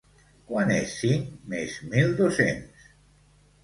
Quant 0.51 0.73
és 0.77 0.95
cinc 1.03 1.29
més 1.53 1.79
mil 1.95 2.19
dos-cents? 2.25 2.93